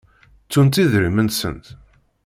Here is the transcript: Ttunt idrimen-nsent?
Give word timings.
Ttunt 0.45 0.81
idrimen-nsent? 0.83 1.65